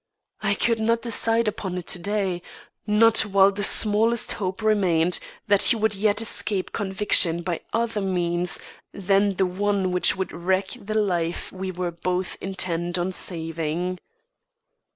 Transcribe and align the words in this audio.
I 0.41 0.55
could 0.55 0.79
not 0.79 1.03
decide 1.03 1.47
upon 1.47 1.77
it 1.77 1.85
to 1.89 1.99
day 1.99 2.41
not 2.87 3.19
while 3.19 3.51
the 3.51 3.61
smallest 3.61 4.31
hope 4.31 4.63
remained 4.63 5.19
that 5.45 5.61
he 5.61 5.75
would 5.75 5.93
yet 5.93 6.23
escape 6.23 6.71
conviction 6.71 7.43
by 7.43 7.59
other 7.71 8.01
means 8.01 8.57
than 8.91 9.35
the 9.35 9.45
one 9.45 9.91
which 9.91 10.15
would 10.15 10.31
wreck 10.31 10.69
the 10.71 10.95
life 10.95 11.51
we 11.51 11.69
were 11.71 11.91
both 11.91 12.35
intent 12.41 12.97
on 12.97 13.11
saving. 13.11 13.99